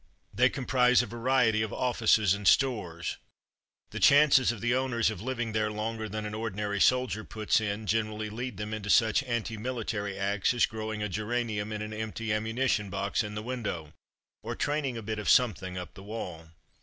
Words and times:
They 0.33 0.49
comprise 0.49 1.03
a 1.03 1.05
vari 1.05 1.49
ety 1.49 1.61
of 1.61 1.71
offices 1.71 2.33
and 2.33 2.47
stores. 2.47 3.17
The 3.91 3.99
chances 3.99 4.51
of 4.51 4.59
the 4.59 4.73
owners 4.73 5.11
of 5.11 5.21
living 5.21 5.51
there 5.51 5.69
longer 5.71 6.09
than 6.09 6.25
an 6.25 6.33
ordinary 6.33 6.81
soldier 6.81 7.23
puts 7.23 7.61
in 7.61 7.85
generally 7.85 8.31
lead 8.31 8.57
them 8.57 8.73
into 8.73 8.89
such 8.89 9.21
anti 9.21 9.57
military 9.57 10.17
acts 10.17 10.55
as 10.55 10.65
growing 10.65 11.03
a 11.03 11.07
geranium 11.07 11.71
in 11.71 11.83
an 11.83 11.93
empty 11.93 12.33
ammunition 12.33 12.89
box 12.89 13.23
in 13.23 13.35
the 13.35 13.43
window, 13.43 13.93
or 14.41 14.55
training 14.55 14.97
a 14.97 15.03
bit 15.03 15.19
of 15.19 15.29
something 15.29 15.77
up 15.77 15.93
the 15.93 16.01
wall. 16.01 16.49